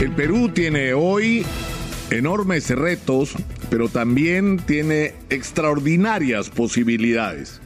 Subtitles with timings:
[0.00, 1.44] El Perú tiene hoy
[2.10, 3.34] enormes retos,
[3.68, 7.60] pero también tiene extraordinarias posibilidades.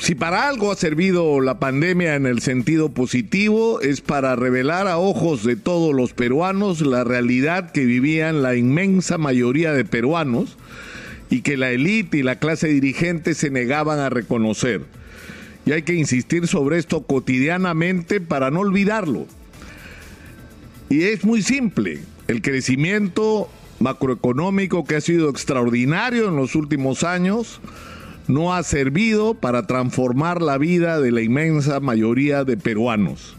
[0.00, 4.98] Si para algo ha servido la pandemia en el sentido positivo, es para revelar a
[4.98, 10.56] ojos de todos los peruanos la realidad que vivían la inmensa mayoría de peruanos
[11.30, 14.82] y que la élite y la clase dirigente se negaban a reconocer.
[15.64, 19.26] Y hay que insistir sobre esto cotidianamente para no olvidarlo.
[20.88, 22.00] Y es muy simple.
[22.28, 27.60] El crecimiento macroeconómico que ha sido extraordinario en los últimos años
[28.26, 33.36] no ha servido para transformar la vida de la inmensa mayoría de peruanos.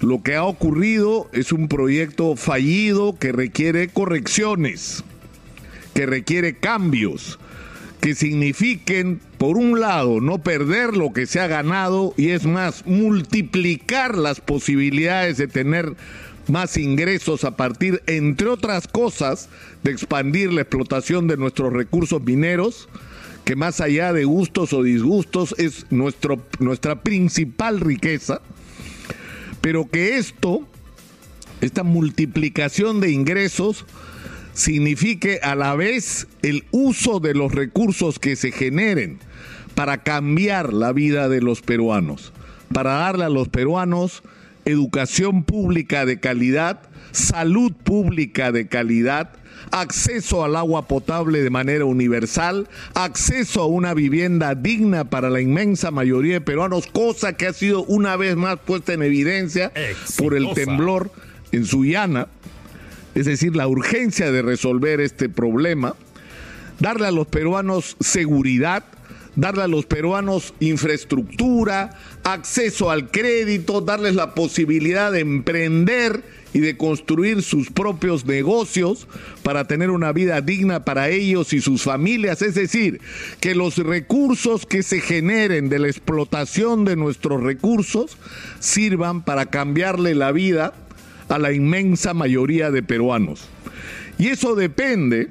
[0.00, 5.04] Lo que ha ocurrido es un proyecto fallido que requiere correcciones,
[5.94, 7.38] que requiere cambios,
[8.00, 12.86] que signifiquen, por un lado, no perder lo que se ha ganado y es más,
[12.86, 15.94] multiplicar las posibilidades de tener
[16.48, 19.48] más ingresos a partir, entre otras cosas,
[19.82, 22.88] de expandir la explotación de nuestros recursos mineros,
[23.44, 28.40] que más allá de gustos o disgustos es nuestro, nuestra principal riqueza,
[29.60, 30.66] pero que esto,
[31.60, 33.84] esta multiplicación de ingresos,
[34.56, 39.18] signifique a la vez el uso de los recursos que se generen
[39.74, 42.32] para cambiar la vida de los peruanos,
[42.72, 44.22] para darle a los peruanos
[44.64, 46.80] educación pública de calidad,
[47.12, 49.28] salud pública de calidad,
[49.72, 55.90] acceso al agua potable de manera universal, acceso a una vivienda digna para la inmensa
[55.90, 59.70] mayoría de peruanos, cosa que ha sido una vez más puesta en evidencia
[60.16, 61.10] por el temblor
[61.52, 62.28] en Sullana,
[63.16, 65.94] es decir, la urgencia de resolver este problema,
[66.78, 68.84] darle a los peruanos seguridad,
[69.36, 76.76] darle a los peruanos infraestructura, acceso al crédito, darles la posibilidad de emprender y de
[76.76, 79.08] construir sus propios negocios
[79.42, 82.42] para tener una vida digna para ellos y sus familias.
[82.42, 83.00] Es decir,
[83.40, 88.18] que los recursos que se generen de la explotación de nuestros recursos
[88.60, 90.74] sirvan para cambiarle la vida
[91.28, 93.48] a la inmensa mayoría de peruanos.
[94.18, 95.28] Y eso depende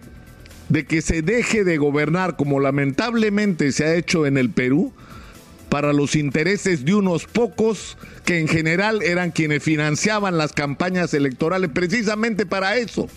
[0.69, 4.93] de que se deje de gobernar como lamentablemente se ha hecho en el Perú
[5.69, 11.69] para los intereses de unos pocos que en general eran quienes financiaban las campañas electorales
[11.73, 13.09] precisamente para eso,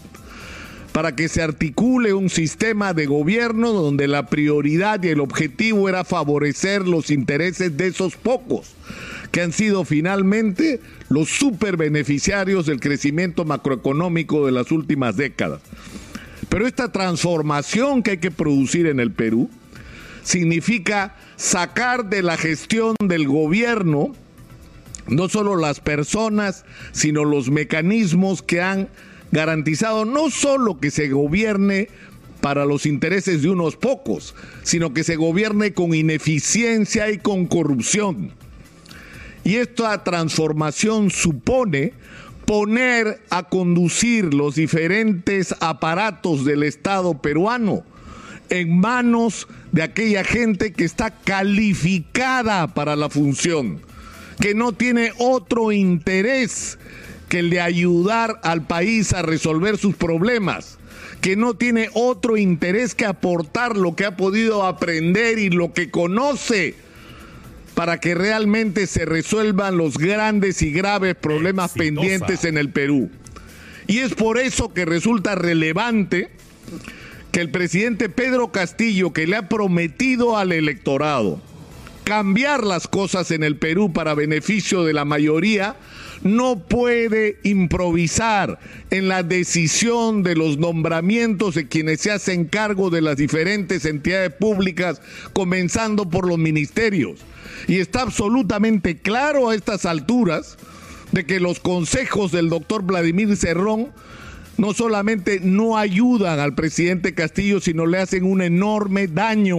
[0.93, 6.05] para que se articule un sistema de gobierno donde la prioridad y el objetivo era
[6.05, 8.75] favorecer los intereses de esos pocos
[9.31, 15.61] que han sido finalmente los super beneficiarios del crecimiento macroeconómico de las últimas décadas.
[16.49, 19.51] Pero esta transformación que hay que producir en el Perú
[20.23, 24.15] significa sacar de la gestión del gobierno
[25.09, 28.89] no solo las personas, sino los mecanismos que han
[29.33, 31.89] garantizado no solo que se gobierne
[32.41, 38.33] para los intereses de unos pocos, sino que se gobierne con ineficiencia y con corrupción.
[39.49, 41.95] Y esta transformación supone
[42.45, 47.83] poner a conducir los diferentes aparatos del Estado peruano
[48.51, 53.81] en manos de aquella gente que está calificada para la función,
[54.39, 56.79] que no tiene otro interés
[57.31, 60.77] que el de ayudar al país a resolver sus problemas,
[61.23, 65.91] que no tiene otro interés que aportar lo que ha podido aprender y lo que
[65.91, 66.75] conoce
[67.79, 73.09] para que realmente se resuelvan los grandes y graves problemas pendientes en el Perú.
[73.87, 76.29] Y es por eso que resulta relevante
[77.31, 81.41] que el presidente Pedro Castillo, que le ha prometido al electorado
[82.03, 85.77] cambiar las cosas en el Perú para beneficio de la mayoría,
[86.25, 88.59] no puede improvisar
[88.91, 94.33] en la decisión de los nombramientos de quienes se hacen cargo de las diferentes entidades
[94.33, 95.01] públicas,
[95.33, 97.21] comenzando por los ministerios.
[97.67, 100.57] Y está absolutamente claro a estas alturas
[101.13, 103.89] de que los consejos del doctor Vladimir Cerrón
[104.59, 109.59] no solamente no ayudan al presidente Castillo, sino le hacen un enorme daño.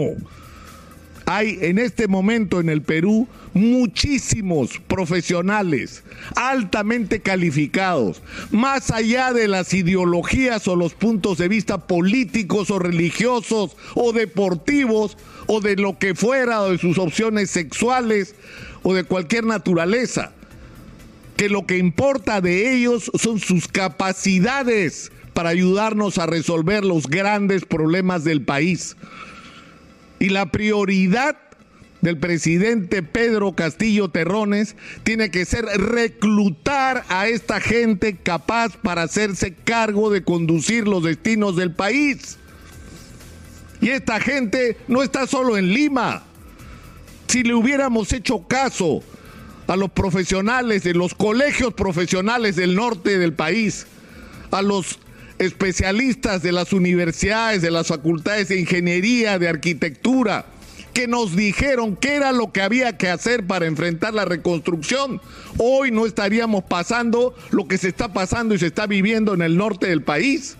[1.31, 6.01] Hay en este momento en el Perú muchísimos profesionales
[6.35, 13.77] altamente calificados, más allá de las ideologías o los puntos de vista políticos o religiosos
[13.93, 18.33] o deportivos o de lo que fuera o de sus opciones sexuales
[18.81, 20.31] o de cualquier naturaleza,
[21.37, 27.65] que lo que importa de ellos son sus capacidades para ayudarnos a resolver los grandes
[27.65, 28.95] problemas del país.
[30.19, 31.38] Y la prioridad
[32.01, 39.54] del presidente Pedro Castillo Terrones tiene que ser reclutar a esta gente capaz para hacerse
[39.54, 42.38] cargo de conducir los destinos del país.
[43.81, 46.24] Y esta gente no está solo en Lima.
[47.27, 49.01] Si le hubiéramos hecho caso
[49.68, 53.86] a los profesionales de los colegios profesionales del norte del país,
[54.51, 55.00] a los
[55.39, 60.45] especialistas de las universidades, de las facultades de ingeniería, de arquitectura,
[60.94, 65.21] que nos dijeron qué era lo que había que hacer para enfrentar la reconstrucción.
[65.57, 69.56] Hoy no estaríamos pasando lo que se está pasando y se está viviendo en el
[69.56, 70.57] norte del país.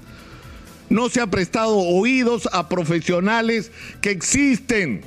[0.90, 3.72] No se ha prestado oídos a profesionales
[4.02, 5.02] que existen,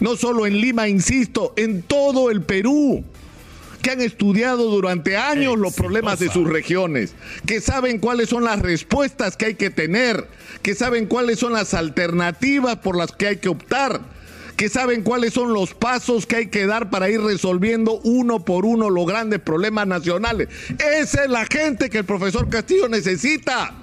[0.00, 3.04] no solo en Lima, insisto, en todo el Perú
[3.84, 7.12] que han estudiado durante años los problemas de sus regiones,
[7.44, 10.26] que saben cuáles son las respuestas que hay que tener,
[10.62, 14.00] que saben cuáles son las alternativas por las que hay que optar,
[14.56, 18.64] que saben cuáles son los pasos que hay que dar para ir resolviendo uno por
[18.64, 20.48] uno los grandes problemas nacionales.
[20.78, 23.74] Esa es la gente que el profesor Castillo necesita,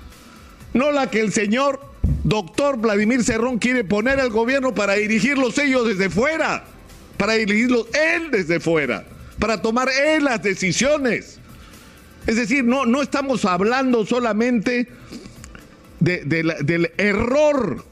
[0.74, 1.80] no la que el señor
[2.24, 6.64] doctor Vladimir Cerrón quiere poner al gobierno para dirigirlos ellos desde fuera,
[7.18, 9.06] para dirigirlos él desde fuera
[9.40, 11.40] para tomar él las decisiones.
[12.28, 14.88] Es decir, no, no estamos hablando solamente
[16.00, 17.86] del error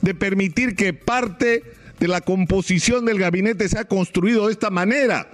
[0.00, 1.62] de permitir que parte
[2.00, 5.28] de la composición del gabinete sea construido de esta manera,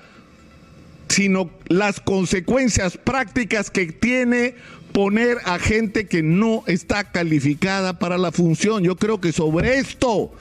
[1.09, 4.55] sino las consecuencias prácticas que tiene
[4.93, 8.83] poner a gente que no está calificada para la función.
[8.83, 10.33] Yo creo que sobre esto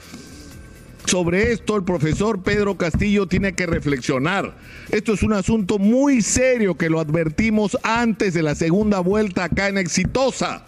[1.08, 4.54] sobre esto el profesor Pedro Castillo tiene que reflexionar.
[4.90, 9.68] Esto es un asunto muy serio que lo advertimos antes de la segunda vuelta acá
[9.68, 10.66] en Exitosa.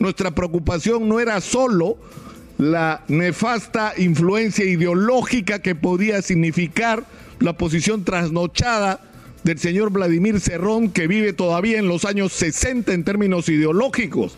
[0.00, 1.96] Nuestra preocupación no era solo
[2.58, 7.04] la nefasta influencia ideológica que podía significar
[7.38, 9.00] la posición trasnochada
[9.44, 14.36] del señor Vladimir Cerrón, que vive todavía en los años 60 en términos ideológicos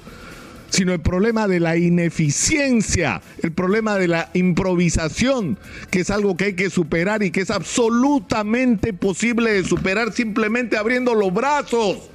[0.70, 5.58] sino el problema de la ineficiencia, el problema de la improvisación,
[5.90, 10.76] que es algo que hay que superar y que es absolutamente posible de superar simplemente
[10.76, 12.10] abriendo los brazos,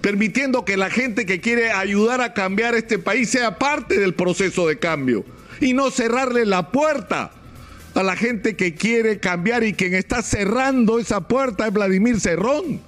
[0.00, 4.68] permitiendo que la gente que quiere ayudar a cambiar este país sea parte del proceso
[4.68, 5.24] de cambio
[5.60, 7.32] y no cerrarle la puerta
[7.94, 12.80] a la gente que quiere cambiar y quien está cerrando esa puerta es Vladimir Cerrón.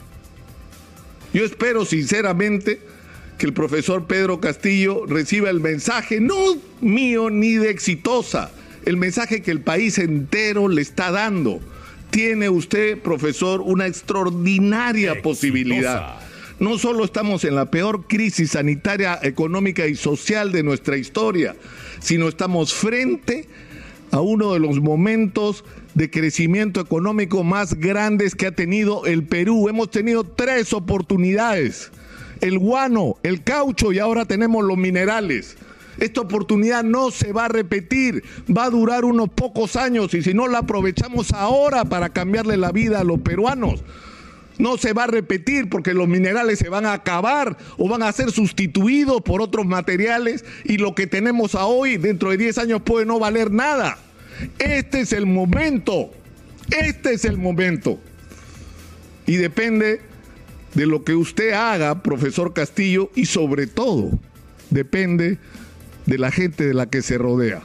[1.33, 2.81] Yo espero sinceramente
[3.43, 6.37] que el profesor Pedro Castillo reciba el mensaje, no
[6.81, 8.53] mío ni de exitosa,
[8.85, 11.59] el mensaje que el país entero le está dando.
[12.11, 16.21] Tiene usted, profesor, una extraordinaria posibilidad.
[16.61, 21.57] No solo estamos en la peor crisis sanitaria, económica y social de nuestra historia,
[21.99, 23.49] sino estamos frente
[24.13, 25.65] a uno de los momentos
[25.95, 29.69] de crecimiento económico más grandes que ha tenido el Perú.
[29.69, 31.91] Hemos tenido tres oportunidades
[32.43, 35.57] el guano, el caucho y ahora tenemos los minerales.
[35.99, 38.25] Esta oportunidad no se va a repetir,
[38.55, 42.73] va a durar unos pocos años y si no la aprovechamos ahora para cambiarle la
[42.73, 43.85] vida a los peruanos,
[44.59, 48.13] no se va a repetir porque los minerales se van a acabar o van a
[48.13, 52.83] ser sustituidos por otros materiales y lo que tenemos a hoy dentro de 10 años
[52.83, 53.99] puede no valer nada.
[54.59, 56.11] Este es el momento,
[56.71, 58.01] este es el momento.
[59.27, 60.12] Y depende
[60.75, 64.11] de lo que usted haga, profesor Castillo, y sobre todo
[64.71, 65.39] depende
[66.07, 67.61] de la gente de la que se rodea.